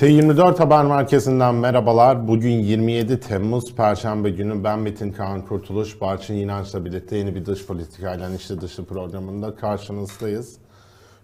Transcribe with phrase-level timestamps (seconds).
[0.00, 2.28] T24 Haber Merkezi'nden merhabalar.
[2.28, 7.66] Bugün 27 Temmuz Perşembe günü ben Metin Kaan Kurtuluş, Barçın İnanç'la birlikte yeni bir dış
[7.66, 10.56] politikayla içli dışı programında karşınızdayız.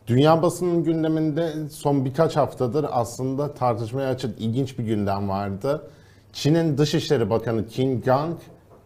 [0.06, 5.90] Dünya basının gündeminde son birkaç haftadır aslında tartışmaya açık ilginç bir gündem vardı.
[6.32, 8.36] Çin'in Dışişleri Bakanı Qin Gang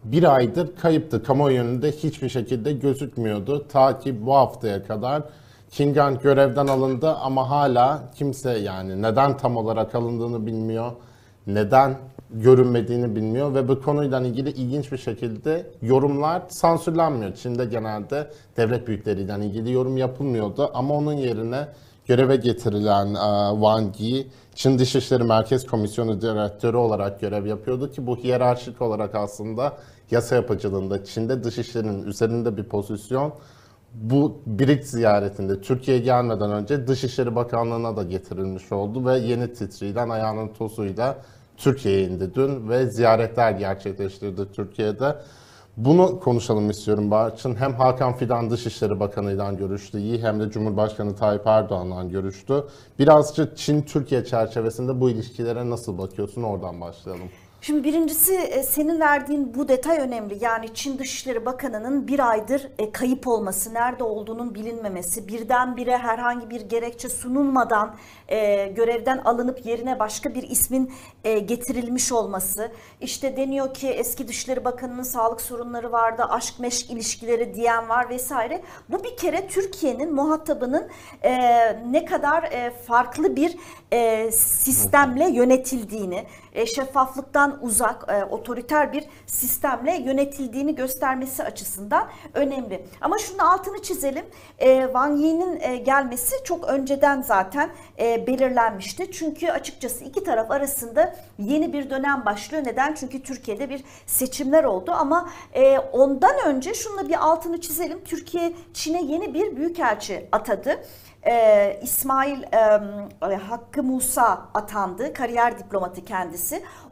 [0.03, 1.23] bir aydır kayıptı.
[1.23, 3.67] Kamuoyu önünde hiçbir şekilde gözükmüyordu.
[3.67, 5.23] Ta ki bu haftaya kadar
[5.71, 10.91] Kingan görevden alındı ama hala kimse yani neden tam olarak alındığını bilmiyor.
[11.47, 11.97] Neden
[12.31, 17.35] görünmediğini bilmiyor ve bu konuyla ilgili ilginç bir şekilde yorumlar sansürlenmiyor.
[17.35, 21.67] Çin'de genelde devlet büyükleriyle ilgili yorum yapılmıyordu ama onun yerine
[22.05, 28.17] göreve getirilen e, Wang Yi Çin Dışişleri Merkez Komisyonu Direktörü olarak görev yapıyordu ki bu
[28.17, 29.77] hiyerarşik olarak aslında
[30.11, 33.33] yasa yapıcılığında Çin'de dışişlerinin üzerinde bir pozisyon
[33.93, 40.47] bu BRICS ziyaretinde Türkiye'ye gelmeden önce Dışişleri Bakanlığı'na da getirilmiş oldu ve yeni titriyle ayağının
[40.47, 41.17] tozuyla
[41.57, 45.15] Türkiye'ye indi dün ve ziyaretler gerçekleştirdi Türkiye'de.
[45.77, 47.55] Bunu konuşalım istiyorum Barçın.
[47.55, 52.63] Hem Hakan Fidan Dışişleri Bakanı'yla görüştü iyi hem de Cumhurbaşkanı Tayyip Erdoğan'la görüştü.
[52.99, 56.43] Birazcık Çin-Türkiye çerçevesinde bu ilişkilere nasıl bakıyorsun?
[56.43, 57.29] Oradan başlayalım.
[57.63, 60.37] Şimdi birincisi e, senin verdiğin bu detay önemli.
[60.43, 66.61] Yani Çin Dışişleri Bakanı'nın bir aydır e, kayıp olması, nerede olduğunun bilinmemesi, birdenbire herhangi bir
[66.61, 67.95] gerekçe sunulmadan
[68.27, 72.71] e, görevden alınıp yerine başka bir ismin getirilmiş olması.
[73.01, 78.61] İşte deniyor ki eski Dışişleri Bakanı'nın sağlık sorunları vardı, aşk meşk ilişkileri diyen var vesaire.
[78.89, 80.87] Bu bir kere Türkiye'nin muhatabının
[81.91, 82.49] ne kadar
[82.87, 83.57] farklı bir
[84.31, 86.25] sistemle yönetildiğini,
[86.65, 92.85] şeffaflıktan uzak, e, otoriter bir sistemle yönetildiğini göstermesi açısından önemli.
[93.01, 94.25] Ama şunu altını çizelim.
[94.59, 99.11] E, Wang Yi'nin e, gelmesi çok önceden zaten e, belirlenmişti.
[99.11, 102.63] Çünkü açıkçası iki taraf arasında yeni bir dönem başlıyor.
[102.65, 102.93] Neden?
[102.93, 108.03] Çünkü Türkiye'de bir seçimler oldu ama e, ondan önce şunu bir altını çizelim.
[108.03, 110.79] Türkiye Çin'e yeni bir büyükelçi atadı
[111.25, 112.43] e, İsmail
[113.31, 115.13] e, Hakkı Musa atandı.
[115.13, 116.40] Kariyer diplomatı kendisi.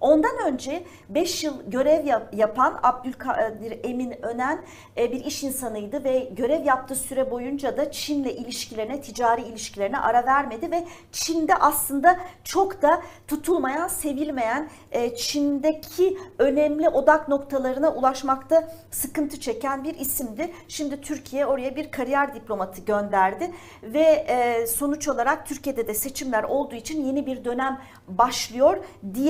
[0.02, 4.62] Ondan önce 5 yıl görev yap, yapan Abdülkadir Emin Önen
[4.98, 10.26] e, bir iş insanıydı ve görev yaptığı süre boyunca da Çin'le ilişkilerine, ticari ilişkilerine ara
[10.26, 19.40] vermedi ve Çin'de aslında çok da tutulmayan, sevilmeyen e, Çin'deki önemli odak noktalarına ulaşmakta sıkıntı
[19.40, 20.54] çeken bir isimdi.
[20.68, 23.52] Şimdi Türkiye oraya bir kariyer diplomatı gönderdi
[23.84, 28.78] ve e, sonuç olarak Türkiye'de de seçimler olduğu için yeni bir dönem başlıyor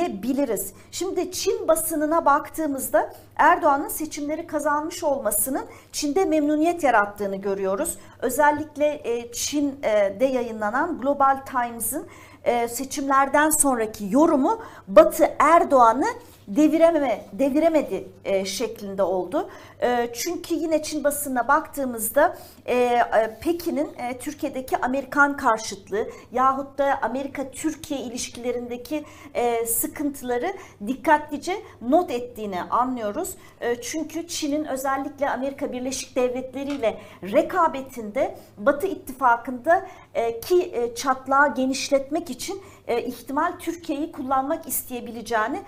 [0.10, 0.74] diyebiliriz.
[0.92, 7.98] Şimdi Çin basınına baktığımızda Erdoğan'ın seçimleri kazanmış olmasının Çin'de memnuniyet yarattığını görüyoruz.
[8.22, 12.08] Özellikle e, Çin'de yayınlanan Global Times'ın
[12.44, 16.08] e, seçimlerden sonraki yorumu Batı Erdoğan'ı
[16.50, 19.50] devirememe, deviremedi e, şeklinde oldu.
[19.82, 27.00] E, çünkü yine Çin basınına baktığımızda e, e, Pekin'in e, Türkiye'deki Amerikan karşıtlığı yahut da
[27.02, 30.54] Amerika-Türkiye ilişkilerindeki e, sıkıntıları
[30.88, 33.36] dikkatlice not ettiğini anlıyoruz.
[33.62, 41.56] E, çünkü Çin'in özellikle Amerika Birleşik Devletleri ile rekabetinde Batı ittifakında e, ki e, çatlağı
[41.56, 45.60] genişletmek için e, ihtimal Türkiye'yi kullanmak isteyebileceğini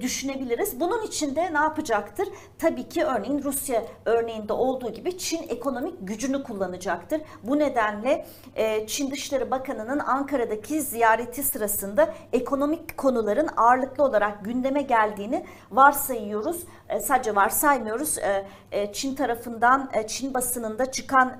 [0.00, 0.80] düşünebiliriz.
[0.80, 2.28] Bunun için de ne yapacaktır?
[2.58, 7.20] Tabii ki örneğin Rusya örneğinde olduğu gibi Çin ekonomik gücünü kullanacaktır.
[7.42, 8.26] Bu nedenle
[8.86, 16.62] Çin Dışişleri Bakanı'nın Ankara'daki ziyareti sırasında ekonomik konuların ağırlıklı olarak gündeme geldiğini varsayıyoruz.
[17.00, 18.16] Sadece varsaymıyoruz.
[18.92, 21.38] Çin tarafından, Çin basınında çıkan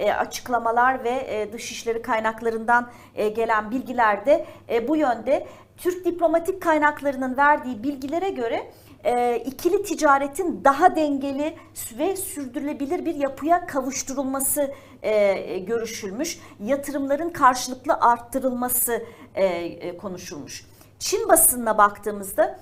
[0.00, 4.46] e, açıklamalar ve e, dışişleri kaynaklarından e, gelen bilgilerde
[4.88, 5.46] bu yönde.
[5.76, 8.70] Türk diplomatik kaynaklarının verdiği bilgilere göre
[9.46, 11.56] ikili ticaretin daha dengeli
[11.98, 14.70] ve sürdürülebilir bir yapıya kavuşturulması
[15.66, 16.38] görüşülmüş.
[16.60, 19.02] Yatırımların karşılıklı arttırılması
[20.00, 20.66] konuşulmuş.
[20.98, 22.58] Çin basınına baktığımızda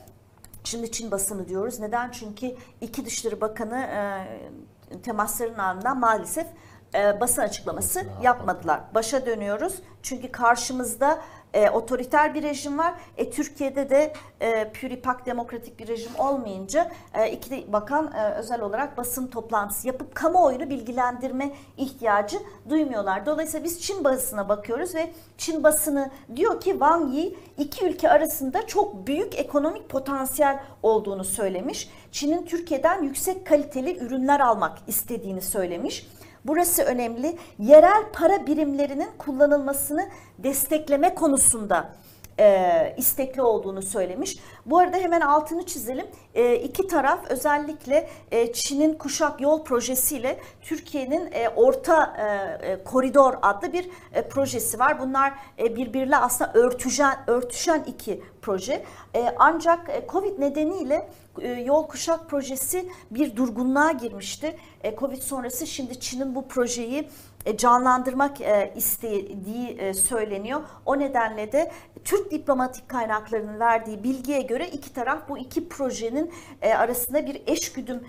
[0.64, 1.80] Şimdi Çin basını diyoruz.
[1.80, 2.10] Neden?
[2.10, 6.46] Çünkü iki Dışişleri Bakanı e, temasların ardından maalesef
[6.94, 8.80] e, basın açıklaması yapmadılar.
[8.94, 9.74] Başa dönüyoruz.
[10.02, 11.18] Çünkü karşımızda
[11.54, 12.94] e, otoriter bir rejim var.
[13.16, 18.96] E, Türkiye'de de e, püripak demokratik bir rejim olmayınca e, iki bakan e, özel olarak
[18.96, 22.38] basın toplantısı yapıp kamuoyunu bilgilendirme ihtiyacı
[22.68, 23.26] duymuyorlar.
[23.26, 28.66] Dolayısıyla biz Çin basına bakıyoruz ve Çin basını diyor ki Wang Yi iki ülke arasında
[28.66, 31.90] çok büyük ekonomik potansiyel olduğunu söylemiş.
[32.12, 36.06] Çin'in Türkiye'den yüksek kaliteli ürünler almak istediğini söylemiş.
[36.44, 37.38] Burası önemli.
[37.58, 40.08] Yerel para birimlerinin kullanılmasını
[40.38, 41.92] destekleme konusunda
[42.38, 44.38] e, istekli olduğunu söylemiş.
[44.66, 46.06] Bu arada hemen altını çizelim.
[46.34, 53.34] E, iki taraf özellikle e, Çin'in Kuşak Yol projesiyle Türkiye'nin e, Orta e, e, Koridor
[53.42, 55.00] adlı bir e, projesi var.
[55.00, 58.84] Bunlar e, birbiriyle aslında örtüşen, örtüşen iki proje.
[59.14, 61.08] E, ancak e, Covid nedeniyle
[61.40, 64.56] e, Yol Kuşak projesi bir durgunluğa girmişti.
[64.82, 67.08] E, Covid sonrası şimdi Çin'in bu projeyi
[67.56, 70.60] canlandırmak e, istediği e, söyleniyor.
[70.86, 71.72] O nedenle de
[72.04, 76.32] Türk diplomatik kaynaklarının verdiği bilgiye göre iki taraf bu iki projenin
[76.62, 78.04] arasında bir eşgüdüm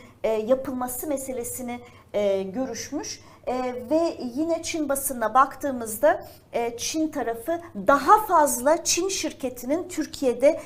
[0.48, 1.80] yapılması meselesini
[2.54, 3.20] görüşmüş.
[3.90, 6.26] Ve yine Çin basınına baktığımızda
[6.78, 10.62] Çin tarafı daha fazla Çin şirketinin Türkiye'de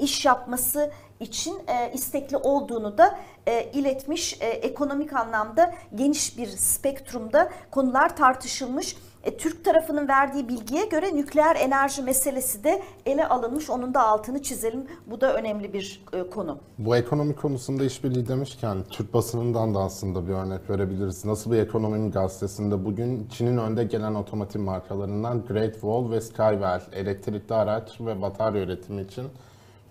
[0.00, 0.90] iş yapması
[1.20, 4.36] için e, istekli olduğunu da e, iletmiş.
[4.40, 8.96] E, ekonomik anlamda geniş bir spektrumda konular tartışılmış.
[9.28, 13.70] E, Türk tarafının verdiği bilgiye göre nükleer enerji meselesi de ele alınmış.
[13.70, 14.86] Onun da altını çizelim.
[15.06, 16.58] Bu da önemli bir e, konu.
[16.78, 21.24] Bu ekonomi konusunda işbirliği demişken Türk basınından da aslında bir örnek verebiliriz.
[21.24, 27.54] Nasıl bir ekonominin gazetesinde bugün Çin'in önde gelen otomotiv markalarından Great Wall ve Skywell elektrikli
[27.54, 29.26] araç ve batarya üretimi için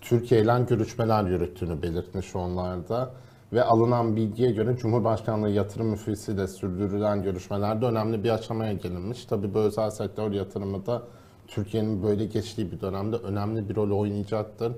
[0.00, 3.10] Türkiye ile görüşmeler yürüttüğünü belirtmiş onlarda
[3.52, 9.24] ve alınan bilgiye göre Cumhurbaşkanlığı yatırım müfisiyle sürdürülen görüşmelerde önemli bir aşamaya gelinmiş.
[9.24, 11.02] Tabii bu özel sektör yatırımı da
[11.46, 14.72] Türkiye'nin böyle geçtiği bir dönemde önemli bir rol oynayacaktır.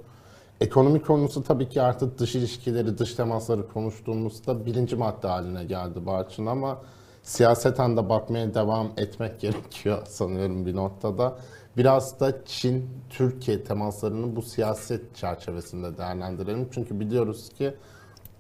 [0.61, 6.47] Ekonomik konusu tabii ki artık dış ilişkileri, dış temasları konuştuğumuzda birinci madde haline geldi Barçın
[6.47, 6.83] ama
[7.23, 11.39] siyaseten de bakmaya devam etmek gerekiyor sanıyorum bir noktada.
[11.77, 16.69] Biraz da Çin-Türkiye temaslarını bu siyaset çerçevesinde değerlendirelim.
[16.71, 17.75] Çünkü biliyoruz ki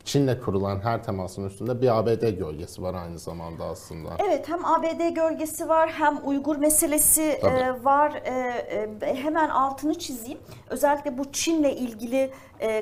[0.04, 4.10] Çin'le kurulan her temasın üstünde bir ABD gölgesi var aynı zamanda aslında.
[4.18, 8.22] Evet hem ABD gölgesi var hem Uygur meselesi e, var.
[8.24, 8.30] E,
[9.02, 10.38] e, hemen altını çizeyim.
[10.70, 12.30] Özellikle bu Çin'le ilgili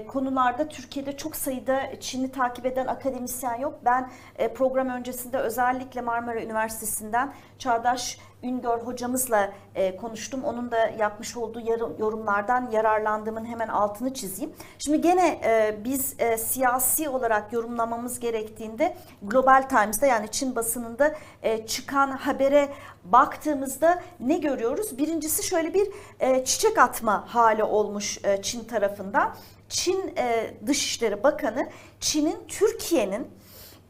[0.09, 3.75] konularda Türkiye'de çok sayıda Çin'i takip eden akademisyen yok.
[3.85, 4.11] Ben
[4.55, 10.45] program öncesinde özellikle Marmara Üniversitesi'nden Çağdaş Üngör hocamızla e, konuştum.
[10.45, 11.61] Onun da yapmış olduğu
[11.99, 14.53] yorumlardan yararlandığımın hemen altını çizeyim.
[14.79, 21.67] Şimdi gene e, biz e, siyasi olarak yorumlamamız gerektiğinde Global Times'da yani Çin basınında e,
[21.67, 22.69] çıkan habere
[23.05, 24.99] baktığımızda ne görüyoruz?
[24.99, 25.89] Birincisi şöyle bir
[26.21, 29.35] e, çiçek atma hali olmuş e, Çin tarafından.
[29.69, 31.69] Çin e, Dışişleri Bakanı
[32.01, 33.29] Çin'in Türkiye'nin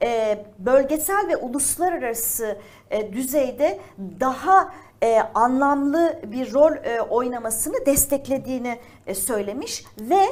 [0.02, 2.58] e, bölgesel ve uluslararası
[2.90, 3.80] e, düzeyde
[4.20, 10.22] daha e, anlamlı bir rol e, oynamasını desteklediğini e, söylemiş ve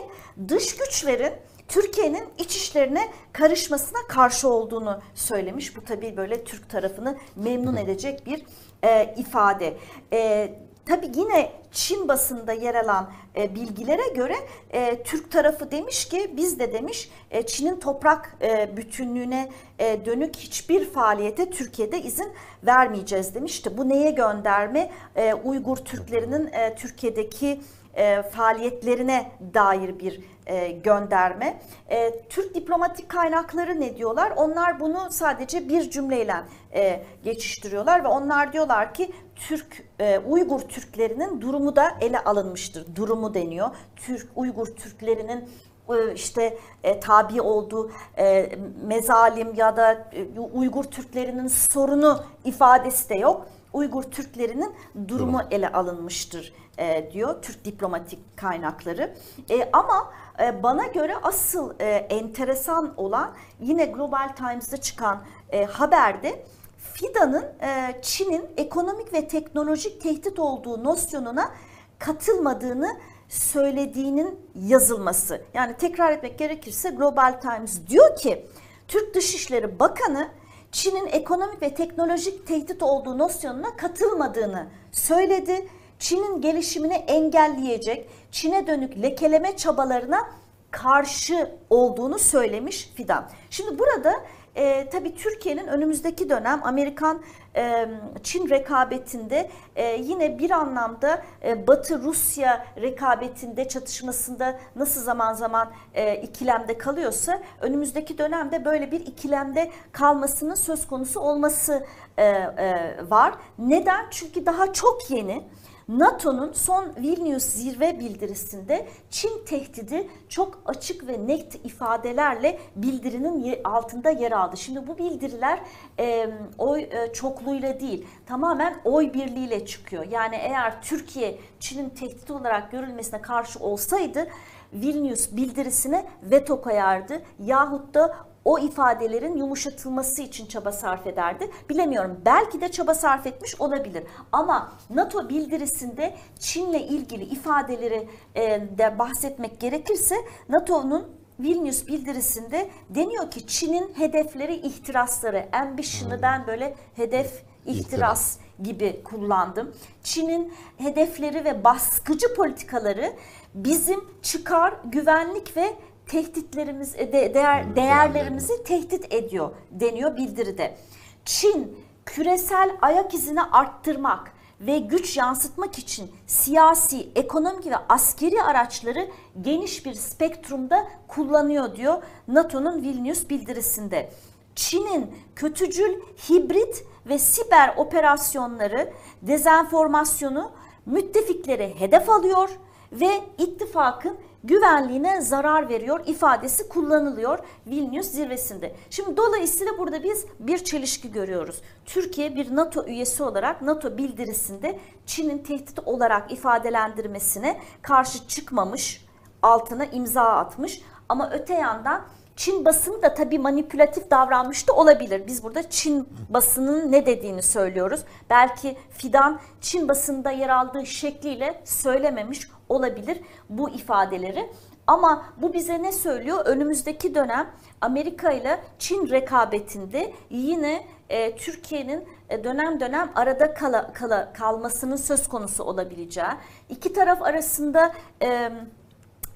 [0.48, 1.32] dış güçlerin
[1.68, 5.76] Türkiye'nin iç işlerine karışmasına karşı olduğunu söylemiş.
[5.76, 8.42] Bu tabii böyle Türk tarafını memnun edecek bir
[8.84, 9.76] e, ifade.
[10.12, 10.52] E,
[10.86, 14.34] Tabii yine Çin basında yer alan e, bilgilere göre
[14.70, 19.48] e, Türk tarafı demiş ki biz de demiş e, Çin'in toprak e, bütünlüğüne
[19.78, 22.32] e, dönük hiçbir faaliyete Türkiye'de izin
[22.66, 23.78] vermeyeceğiz demişti.
[23.78, 24.90] Bu neye gönderme?
[25.16, 27.60] E, Uygur Türklerinin e, Türkiye'deki
[27.96, 31.60] e, faaliyetlerine dair bir e, gönderme.
[31.90, 34.32] E, Türk diplomatik kaynakları ne diyorlar?
[34.36, 36.34] Onlar bunu sadece bir cümleyle
[36.74, 42.96] e, geçiştiriyorlar ve onlar diyorlar ki Türk e, Uygur Türklerinin durumu da ele alınmıştır.
[42.96, 43.70] Durumu deniyor.
[43.96, 45.48] Türk Uygur Türklerinin
[45.88, 48.50] e, işte e, tabi olduğu e,
[48.86, 53.46] mezalim ya da e, Uygur Türklerinin sorunu ifadesi de yok.
[53.72, 54.74] Uygur Türklerinin
[55.08, 59.14] durumu ele alınmıştır e, diyor Türk diplomatik kaynakları.
[59.50, 66.44] E, ama e, bana göre asıl e, enteresan olan yine Global Times'da çıkan e, haberde
[66.78, 71.50] FIDA'nın e, Çin'in ekonomik ve teknolojik tehdit olduğu nosyonuna
[71.98, 72.96] katılmadığını
[73.28, 75.42] söylediğinin yazılması.
[75.54, 78.46] Yani tekrar etmek gerekirse Global Times diyor ki
[78.88, 80.28] Türk Dışişleri Bakanı
[80.72, 85.68] Çin'in ekonomik ve teknolojik tehdit olduğu nosyonuna katılmadığını söyledi.
[85.98, 90.30] Çin'in gelişimini engelleyecek, Çin'e dönük lekeleme çabalarına
[90.70, 93.30] karşı olduğunu söylemiş Fidan.
[93.50, 94.12] Şimdi burada
[94.56, 97.22] e, tabii Türkiye'nin önümüzdeki dönem Amerikan
[97.56, 97.88] e,
[98.22, 106.16] Çin rekabetinde e, yine bir anlamda e, Batı Rusya rekabetinde çatışmasında nasıl zaman zaman e,
[106.16, 111.86] ikilemde kalıyorsa önümüzdeki dönemde böyle bir ikilemde kalmasının söz konusu olması
[112.16, 113.34] e, e, var.
[113.58, 114.06] Neden?
[114.10, 115.44] Çünkü daha çok yeni
[115.88, 124.32] NATO'nun son Vilnius zirve bildirisinde Çin tehdidi çok açık ve net ifadelerle bildirinin altında yer
[124.32, 124.56] aldı.
[124.56, 125.60] Şimdi bu bildiriler
[125.98, 130.06] e, oy e, çokluğuyla değil tamamen oy birliğiyle çıkıyor.
[130.10, 134.28] Yani eğer Türkiye Çin'in tehdit olarak görülmesine karşı olsaydı
[134.72, 138.16] Vilnius bildirisine veto koyardı yahut da
[138.46, 141.50] o ifadelerin yumuşatılması için çaba sarf ederdi.
[141.68, 142.20] Bilemiyorum.
[142.24, 144.04] Belki de çaba sarf etmiş olabilir.
[144.32, 148.42] Ama NATO bildirisinde Çin'le ilgili ifadeleri e,
[148.78, 150.14] de bahsetmek gerekirse
[150.48, 151.06] NATO'nun
[151.40, 155.48] Vilnius bildirisinde deniyor ki Çin'in hedefleri ihtirasları.
[155.52, 159.74] Ambition'ı ben böyle hedef ihtiras gibi kullandım.
[160.02, 163.12] Çin'in hedefleri ve baskıcı politikaları
[163.54, 165.76] bizim çıkar, güvenlik ve
[166.08, 170.76] tehditlerimiz e, de, değer, değerlerimizi tehdit ediyor deniyor bildiride.
[171.24, 179.08] Çin küresel ayak izini arttırmak ve güç yansıtmak için siyasi, ekonomik ve askeri araçları
[179.40, 184.10] geniş bir spektrumda kullanıyor diyor NATO'nun Vilnius bildirisinde.
[184.54, 190.50] Çin'in kötücül, hibrit ve siber operasyonları, dezenformasyonu
[190.86, 192.48] müttefikleri hedef alıyor
[192.92, 198.74] ve ittifakın güvenliğine zarar veriyor ifadesi kullanılıyor Vilnius zirvesinde.
[198.90, 201.62] Şimdi dolayısıyla burada biz bir çelişki görüyoruz.
[201.86, 209.06] Türkiye bir NATO üyesi olarak NATO bildirisinde Çin'in tehdit olarak ifadelendirmesine karşı çıkmamış,
[209.42, 212.02] altına imza atmış ama öte yandan
[212.36, 215.26] Çin basını da tabii manipülatif davranmış da olabilir.
[215.26, 218.00] Biz burada Çin basının ne dediğini söylüyoruz.
[218.30, 223.20] Belki Fidan Çin basında yer aldığı şekliyle söylememiş olabilir
[223.50, 224.50] bu ifadeleri.
[224.86, 226.46] Ama bu bize ne söylüyor?
[226.46, 234.32] Önümüzdeki dönem Amerika ile Çin rekabetinde yine e, Türkiye'nin e, dönem dönem arada kala, kala,
[234.32, 236.26] kalmasının söz konusu olabileceği,
[236.68, 237.92] iki taraf arasında
[238.22, 238.52] e,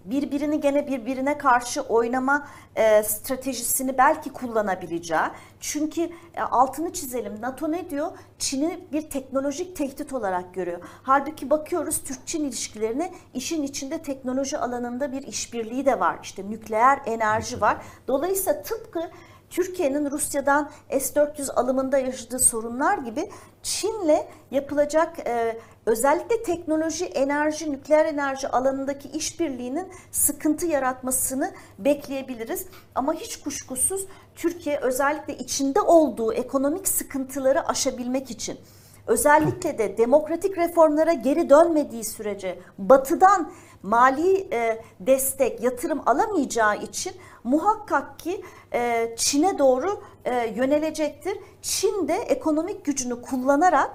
[0.04, 5.20] birbirini gene birbirine karşı oynama e, stratejisini belki kullanabileceği.
[5.60, 7.40] Çünkü e, altını çizelim.
[7.40, 8.12] NATO ne diyor?
[8.38, 10.80] Çin'i bir teknolojik tehdit olarak görüyor.
[11.02, 16.18] Halbuki bakıyoruz Türk-Çin ilişkilerine işin içinde teknoloji alanında bir işbirliği de var.
[16.22, 17.76] İşte nükleer enerji var.
[18.08, 19.10] Dolayısıyla tıpkı
[19.50, 23.30] Türkiye'nin Rusya'dan S-400 alımında yaşadığı sorunlar gibi
[23.62, 32.66] Çin'le yapılacak e, özellikle teknoloji, enerji, nükleer enerji alanındaki işbirliğinin sıkıntı yaratmasını bekleyebiliriz.
[32.94, 34.06] Ama hiç kuşkusuz
[34.36, 38.58] Türkiye özellikle içinde olduğu ekonomik sıkıntıları aşabilmek için
[39.06, 47.12] özellikle de demokratik reformlara geri dönmediği sürece batıdan mali e, destek, yatırım alamayacağı için
[47.44, 48.44] muhakkak ki
[48.74, 51.38] e, Çin'e doğru e, yönelecektir.
[51.62, 53.90] Çin de ekonomik gücünü kullanarak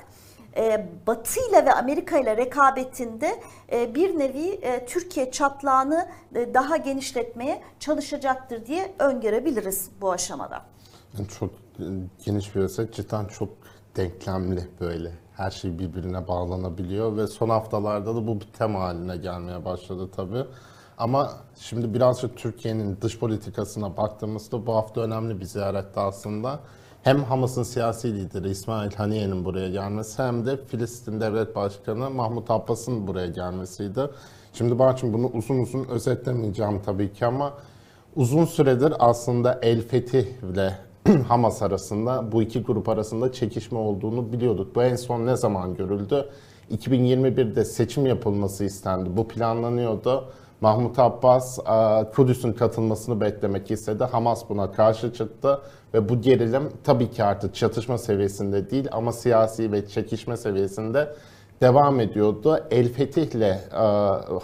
[0.58, 3.40] e, Batı ile ve Amerika ile rekabetinde
[3.72, 10.62] e, bir nevi e, Türkiye çatlağını e, daha genişletmeye çalışacaktır diye öngörebiliriz bu aşamada.
[11.18, 11.84] Yani çok e,
[12.26, 13.50] geniş bir reset cidden çok
[13.96, 15.12] denklemli böyle.
[15.36, 20.46] Her şey birbirine bağlanabiliyor ve son haftalarda da bu bir tema haline gelmeye başladı tabii.
[20.98, 26.60] Ama şimdi birazcık Türkiye'nin dış politikasına baktığımızda bu hafta önemli bir ziyaretti aslında.
[27.06, 33.08] Hem Hamas'ın siyasi lideri İsmail Haniye'nin buraya gelmesi hem de Filistin Devlet Başkanı Mahmut Abbas'ın
[33.08, 34.02] buraya gelmesiydi.
[34.54, 37.54] Şimdi Barçın bunu uzun uzun özetlemeyeceğim tabii ki ama
[38.16, 40.78] uzun süredir aslında El Fetih ile
[41.28, 44.76] Hamas arasında bu iki grup arasında çekişme olduğunu biliyorduk.
[44.76, 46.30] Bu en son ne zaman görüldü?
[46.72, 49.18] 2021'de seçim yapılması istendi.
[49.18, 50.26] Bu planlanıyordu.
[50.62, 54.04] Mahmut Abbas e, Kudüs'ün katılmasını beklemek istedi.
[54.04, 55.62] Hamas buna karşı çıktı
[55.94, 61.16] ve bu gerilim tabii ki artık çatışma seviyesinde değil ama siyasi ve çekişme seviyesinde
[61.62, 62.60] devam ediyordu.
[62.72, 63.78] El Fetih ile e,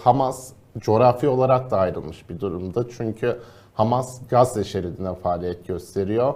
[0.00, 2.84] Hamas coğrafi olarak da ayrılmış bir durumda.
[2.96, 3.38] Çünkü
[3.74, 6.34] Hamas Gazze şeridine faaliyet gösteriyor.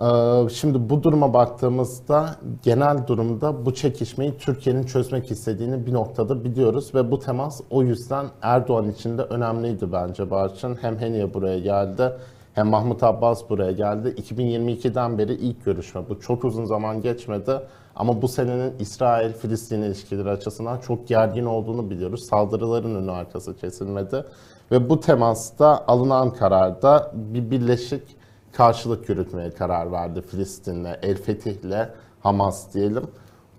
[0.00, 6.94] Ee, Şimdi bu duruma baktığımızda genel durumda bu çekişmeyi Türkiye'nin çözmek istediğini bir noktada biliyoruz
[6.94, 10.78] ve bu temas o yüzden Erdoğan için de önemliydi bence Barçın.
[10.80, 12.12] Hem Heniye buraya geldi
[12.54, 14.08] hem Mahmut Abbas buraya geldi.
[14.08, 16.02] 2022'den beri ilk görüşme.
[16.08, 17.60] Bu çok uzun zaman geçmedi
[17.96, 22.24] ama bu senenin İsrail-Filistin ilişkileri açısından çok gergin olduğunu biliyoruz.
[22.24, 24.24] Saldırıların önü arkası kesilmedi
[24.70, 28.19] ve bu temasta alınan kararda bir birleşik
[28.52, 31.88] karşılık yürütmeye karar verdi Filistin'le, El Fetih'le,
[32.20, 33.06] Hamas diyelim.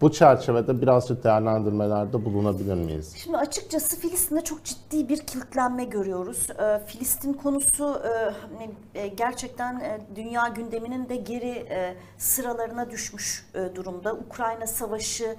[0.02, 3.14] Bu çerçevede birazcık değerlendirmelerde bulunabilir miyiz?
[3.18, 6.48] Şimdi açıkçası Filistin'de çok ciddi bir kilitlenme görüyoruz.
[6.50, 11.68] Ee, Filistin konusu e, hani, e, gerçekten e, dünya gündeminin de geri
[12.18, 13.46] sıralarına düşmüş
[13.76, 14.14] durumda.
[14.14, 15.36] Ukrayna Savaşı,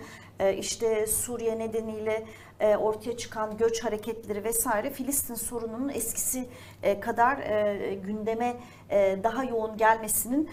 [0.59, 2.25] işte Suriye nedeniyle
[2.63, 6.49] e, ortaya çıkan göç hareketleri vesaire Filistin sorununun eskisi
[6.83, 8.57] e, kadar e, gündeme
[9.23, 10.51] daha yoğun gelmesinin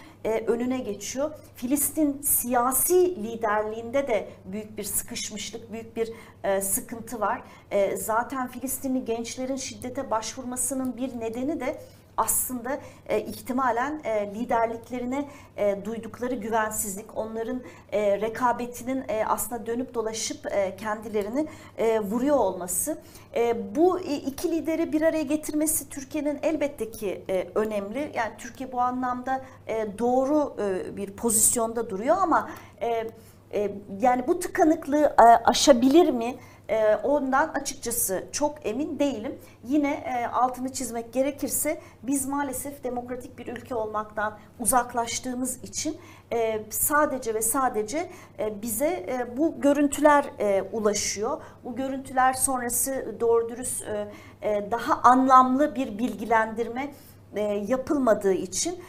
[0.48, 1.32] önüne geçiyor.
[1.56, 6.12] Filistin siyasi liderliğinde de büyük bir sıkışmışlık, büyük bir
[6.62, 7.42] sıkıntı var.
[7.96, 11.82] Zaten Filistinli gençlerin şiddete başvurmasının bir nedeni de
[12.20, 17.62] aslında e, ihtimalen e, liderliklerine e, duydukları güvensizlik, onların
[17.92, 21.48] e, rekabetinin e, aslında dönüp dolaşıp e, kendilerini
[21.78, 22.98] e, vuruyor olması.
[23.36, 28.12] E, bu e, iki lideri bir araya getirmesi Türkiye'nin elbette ki e, önemli.
[28.16, 32.50] Yani Türkiye bu anlamda e, doğru e, bir pozisyonda duruyor ama
[32.82, 33.08] e,
[33.54, 33.72] e,
[34.02, 36.36] yani bu tıkanıklığı e, aşabilir mi?
[36.70, 39.40] E, ondan açıkçası çok emin değilim.
[39.64, 45.98] Yine e, altını çizmek gerekirse biz maalesef demokratik bir ülke olmaktan uzaklaştığımız için
[46.34, 48.10] e, sadece ve sadece
[48.40, 50.26] e, bize bu görüntüler
[50.72, 51.42] ulaşıyor.
[51.64, 53.84] Bu görüntüler sonrası doğru dürüst
[54.72, 56.94] daha anlamlı bir bilgilendirme
[57.68, 58.80] yapılmadığı için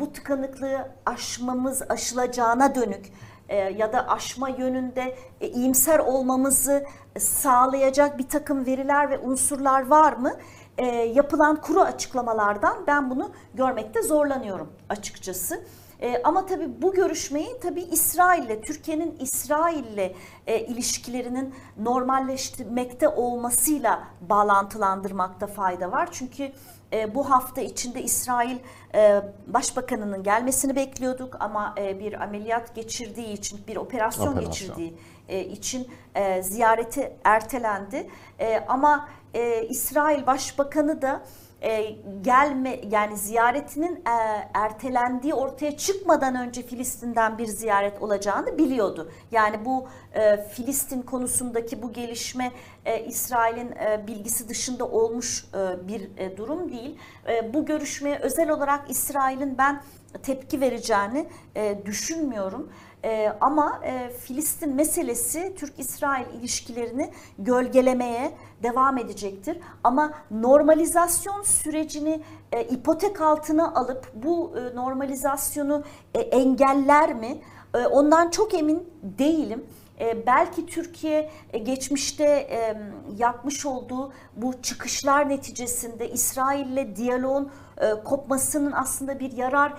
[0.00, 3.12] bu tıkanıklığı aşmamız aşılacağına dönük
[3.48, 6.84] e, ya da aşma yönünde e, iyimser olmamızı
[7.18, 10.32] sağlayacak bir takım veriler ve unsurlar var mı?
[10.78, 15.64] E, yapılan kuru açıklamalardan ben bunu görmekte zorlanıyorum açıkçası.
[16.02, 20.12] E, ama tabii bu görüşmeyi tabii İsrail'le, Türkiye'nin İsrail'le
[20.46, 26.08] e, ilişkilerinin normalleşmekte olmasıyla bağlantılandırmakta fayda var.
[26.12, 26.52] Çünkü
[26.92, 28.56] e, bu hafta içinde İsrail
[28.94, 34.50] e, Başbakanının gelmesini bekliyorduk ama e, bir ameliyat geçirdiği için, bir operasyon, Operasyon.
[34.50, 34.94] geçirdiği
[35.28, 38.10] e, için e, ziyareti ertelendi.
[38.40, 41.22] E, ama e, İsrail Başbakanı da
[41.62, 49.12] e, gelme yani ziyaretinin e, ertelendiği ortaya çıkmadan önce Filistin'den bir ziyaret olacağını biliyordu.
[49.30, 52.52] Yani bu e, Filistin konusundaki bu gelişme
[52.84, 56.98] e, İsrail'in e, bilgisi dışında olmuş e, bir e, durum değil.
[57.28, 59.82] E, bu görüşmeye özel olarak İsrail'in ben
[60.22, 62.72] tepki vereceğini e, düşünmüyorum.
[63.04, 68.32] E, ama e, Filistin meselesi Türk-İsrail ilişkilerini gölgelemeye
[68.62, 69.58] devam edecektir.
[69.84, 75.84] Ama normalizasyon sürecini e, ipotek altına alıp bu e, normalizasyonu
[76.14, 77.38] e, engeller mi?
[77.74, 79.64] E, ondan çok emin değilim.
[80.00, 82.76] E, belki Türkiye e, geçmişte e,
[83.16, 89.72] yapmış olduğu bu çıkışlar neticesinde İsrail'le diyaloğun e, kopmasının aslında bir yarar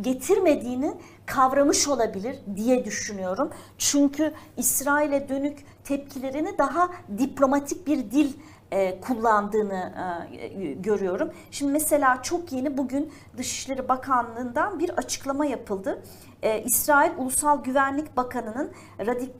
[0.00, 0.94] getirmediğini
[1.26, 3.50] kavramış olabilir diye düşünüyorum.
[3.78, 8.32] Çünkü İsrail'e dönük tepkilerini daha diplomatik bir dil
[8.70, 9.92] e, kullandığını
[10.32, 11.30] e, görüyorum.
[11.50, 16.02] Şimdi mesela çok yeni bugün Dışişleri Bakanlığı'ndan bir açıklama yapıldı.
[16.42, 18.70] E, İsrail Ulusal Güvenlik Bakanı'nın
[19.06, 19.30] radik,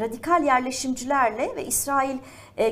[0.00, 2.18] radikal yerleşimcilerle ve İsrail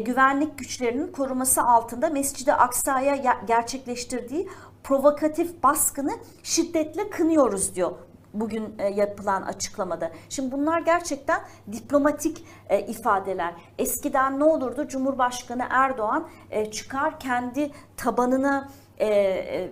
[0.06, 4.48] güvenlik güçlerinin koruması altında Mescid-i Aksa'ya ya- gerçekleştirdiği
[4.84, 7.92] provokatif baskını şiddetle kınıyoruz diyor
[8.34, 10.10] bugün e, yapılan açıklamada.
[10.28, 11.40] Şimdi bunlar gerçekten
[11.72, 13.54] diplomatik e, ifadeler.
[13.78, 14.88] Eskiden ne olurdu?
[14.88, 18.68] Cumhurbaşkanı Erdoğan e, çıkar kendi tabanını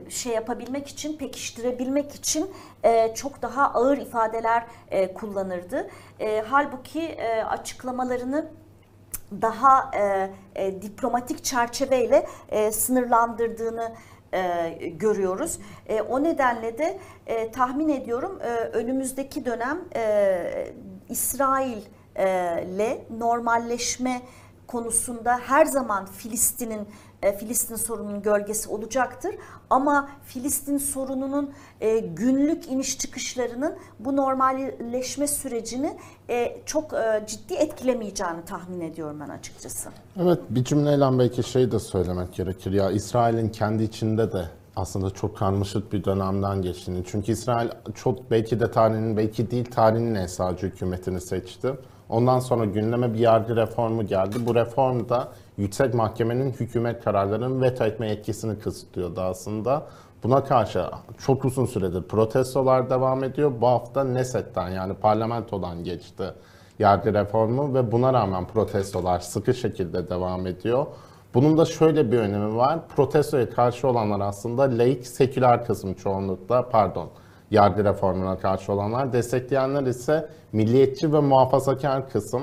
[0.08, 2.50] şey yapabilmek için, pekiştirebilmek için
[3.14, 4.66] çok daha ağır ifadeler
[5.14, 5.90] kullanırdı.
[6.48, 7.16] Halbuki
[7.48, 8.50] açıklamalarını
[9.42, 13.92] daha e, e, diplomatik çerçeveyle e, sınırlandırdığını
[14.32, 15.58] e, görüyoruz.
[15.88, 20.72] E, o nedenle de e, tahmin ediyorum e, önümüzdeki dönem e,
[21.08, 21.82] İsrail
[22.66, 24.20] ile normalleşme
[24.66, 26.88] konusunda her zaman Filistin'in
[27.22, 29.34] e, Filistin sorununun gölgesi olacaktır.
[29.70, 35.96] Ama Filistin sorununun e, günlük iniş çıkışlarının bu normalleşme sürecini
[36.30, 36.90] e, çok
[37.26, 39.88] ciddi etkilemeyeceğini tahmin ediyorum ben açıkçası.
[40.22, 42.72] Evet bir cümleyle belki şey de söylemek gerekir.
[42.72, 47.04] Ya İsrail'in kendi içinde de aslında çok karmaşık bir dönemden geçtiğini.
[47.06, 51.74] Çünkü İsrail çok belki de tarihinin belki değil tarihinin en sağcı hükümetini seçti.
[52.12, 54.36] Ondan sonra gündeme bir yargı reformu geldi.
[54.46, 59.86] Bu reform da Yüksek Mahkemenin hükümet kararlarının veto etme yetkisini kısıtlıyordu aslında.
[60.22, 60.84] Buna karşı
[61.26, 63.52] çok uzun süredir protestolar devam ediyor.
[63.60, 66.24] Bu hafta Neset'ten yani parlamentodan geçti
[66.78, 70.86] yargı reformu ve buna rağmen protestolar sıkı şekilde devam ediyor.
[71.34, 72.78] Bunun da şöyle bir önemi var.
[72.96, 77.08] Protestoya karşı olanlar aslında laik, seküler kısım çoğunlukla, pardon,
[77.52, 79.12] yargı reformuna karşı olanlar.
[79.12, 82.42] Destekleyenler ise milliyetçi ve muhafazakar kısım.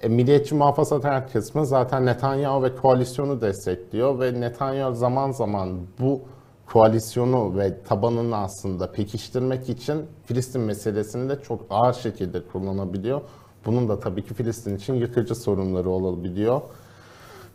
[0.00, 6.20] E, milliyetçi muhafazakar kısmı zaten Netanyahu ve koalisyonu destekliyor ve Netanyahu zaman zaman bu
[6.66, 13.20] koalisyonu ve tabanını aslında pekiştirmek için Filistin meselesini de çok ağır şekilde kullanabiliyor.
[13.66, 16.60] Bunun da tabii ki Filistin için yıkıcı sorunları olabiliyor.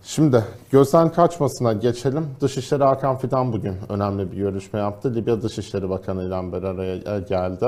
[0.03, 2.27] Şimdi gözden kaçmasına geçelim.
[2.41, 5.15] Dışişleri Hakan Fidan bugün önemli bir görüşme yaptı.
[5.15, 7.65] Libya Dışişleri Bakanı ile bir araya geldi.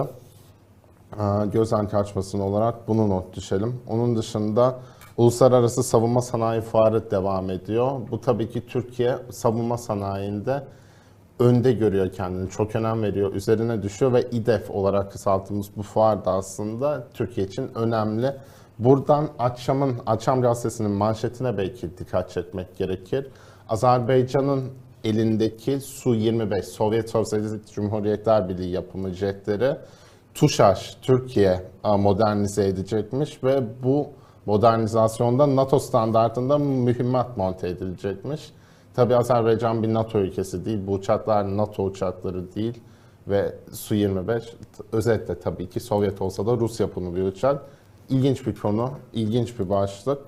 [1.13, 3.81] Ee, Gözden kaçmasın olarak bunu not düşelim.
[3.87, 4.79] Onun dışında
[5.17, 7.91] Uluslararası Savunma Sanayi Fuarı devam ediyor.
[8.11, 10.63] Bu tabii ki Türkiye savunma sanayinde
[11.39, 16.31] önde görüyor kendini, çok önem veriyor, üzerine düşüyor ve İDEF olarak kısalttığımız bu fuar da
[16.31, 18.35] aslında Türkiye için önemli.
[18.79, 23.27] Buradan akşamın, akşam gazetesinin manşetine belki dikkat çekmek gerekir.
[23.69, 24.63] Azerbaycan'ın
[25.03, 29.77] elindeki Su-25, Sovyet Sosyalist Cumhuriyetler Birliği yapımı jetleri
[30.33, 34.07] TUŞAŞ Türkiye modernize edecekmiş ve bu
[34.45, 38.51] modernizasyonda NATO standartında mühimmat monte edilecekmiş.
[38.93, 40.79] Tabi Azerbaycan bir NATO ülkesi değil.
[40.87, 42.81] Bu uçaklar NATO uçakları değil.
[43.27, 44.41] Ve Su-25
[44.91, 47.61] özetle tabii ki Sovyet olsa da Rus yapımı bir uçak.
[48.09, 50.21] İlginç bir konu, ilginç bir başlık.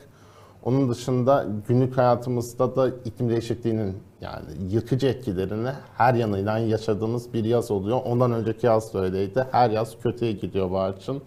[0.63, 7.71] Onun dışında günlük hayatımızda da iklim değişikliğinin yani yıkıcı etkilerini her yanıyla yaşadığımız bir yaz
[7.71, 8.01] oluyor.
[8.05, 9.45] Ondan önceki yaz da öyleydi.
[9.51, 11.21] Her yaz kötüye gidiyor Barçın.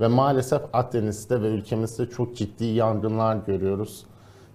[0.00, 4.04] Ve maalesef Akdeniz'de ve ülkemizde çok ciddi yangınlar görüyoruz.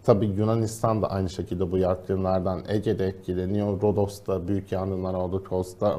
[0.03, 3.81] Tabii Yunanistan da aynı şekilde bu yangınlardan Ege'de etkileniyor.
[3.81, 5.43] Rodos'ta büyük yangınlar oldu.
[5.43, 5.97] Kosta,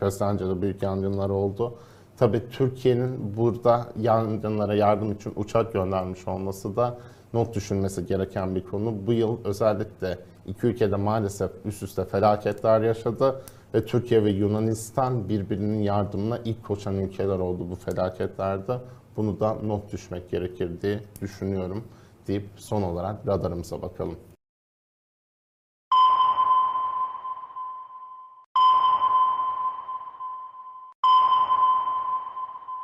[0.00, 1.74] Köstence'de büyük yangınlar oldu.
[2.22, 6.98] Tabii Türkiye'nin burada yangınlara yardım için uçak göndermiş olması da
[7.32, 9.06] not düşünmesi gereken bir konu.
[9.06, 13.42] Bu yıl özellikle iki ülkede maalesef üst üste felaketler yaşadı
[13.74, 18.78] ve Türkiye ve Yunanistan birbirinin yardımına ilk koşan ülkeler oldu bu felaketlerde.
[19.16, 21.84] Bunu da not düşmek gerekir diye düşünüyorum
[22.28, 24.16] deyip son olarak radarımıza bakalım.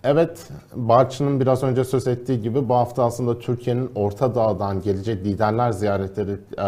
[0.04, 5.72] Evet, Barçı'nın biraz önce söz ettiği gibi bu hafta aslında Türkiye'nin Orta Doğu'dan gelecek liderler
[5.72, 6.66] ziyaretleri e,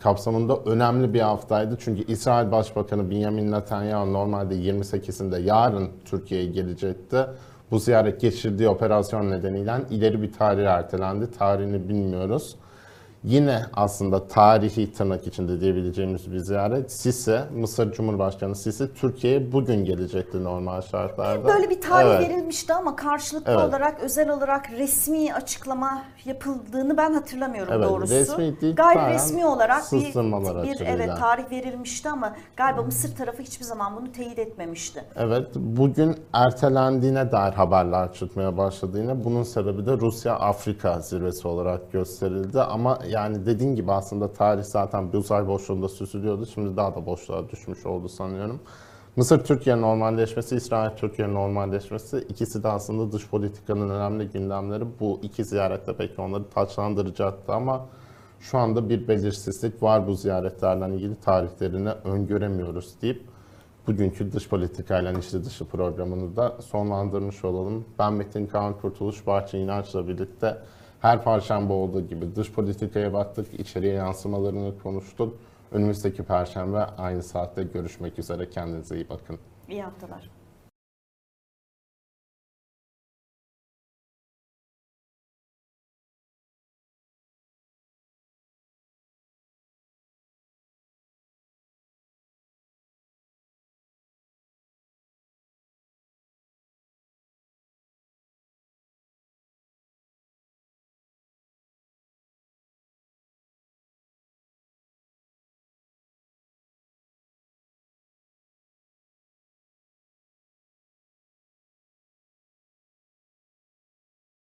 [0.00, 1.76] kapsamında önemli bir haftaydı.
[1.80, 7.26] Çünkü İsrail Başbakanı Benjamin Netanyahu normalde 28'inde yarın Türkiye'ye gelecekti.
[7.70, 11.30] Bu ziyaret geçirdiği operasyon nedeniyle ileri bir tarih ertelendi.
[11.30, 12.56] Tarihini bilmiyoruz.
[13.26, 16.92] Yine aslında tarihi tırnak içinde diyebileceğimiz bir ziyaret.
[16.92, 21.48] Sisi, Mısır Cumhurbaşkanı Sisi Türkiye'ye bugün gelecekti normal şartlarda.
[21.48, 22.20] Böyle bir tarih Evet.
[22.30, 23.68] verilmişti ama karşılıklı Evet.
[23.68, 28.14] olarak özel olarak resmi açıklama yapıldığını ben hatırlamıyorum Evet, doğrusu.
[28.14, 30.14] resmi değil, Gayri resmi olarak bir,
[30.62, 35.04] bir evet tarih verilmişti ama galiba Mısır tarafı hiçbir zaman bunu teyit etmemişti.
[35.16, 39.24] Evet, bugün ertelendiğine dair haberler çıkmaya başladı yine.
[39.24, 42.60] Bunun sebebi de Rusya-Afrika zirvesi olarak gösterildi.
[42.60, 46.46] Ama yani dediğin gibi aslında tarih zaten bir uzay boşluğunda süzülüyordu.
[46.46, 48.60] Şimdi daha da boşluğa düşmüş oldu sanıyorum.
[49.16, 54.84] Mısır-Türkiye normalleşmesi, İsrail-Türkiye normalleşmesi ikisi de aslında dış politikanın önemli gündemleri.
[55.00, 57.86] Bu iki ziyarette belki onları taçlandıracaktı ama
[58.40, 63.22] şu anda bir belirsizlik var bu ziyaretlerden ilgili tarihlerini öngöremiyoruz deyip
[63.86, 67.84] bugünkü dış politikayla içli dışı programını da sonlandırmış olalım.
[67.98, 70.58] Ben Metin Kaan Kurtuluş, Bahçe İnanç'la birlikte
[71.00, 75.38] her perşembe olduğu gibi dış politikaya baktık, içeriye yansımalarını konuştuk.
[75.72, 78.50] Önümüzdeki perşembe aynı saatte görüşmek üzere.
[78.50, 79.38] Kendinize iyi bakın.
[79.68, 80.35] İyi haftalar.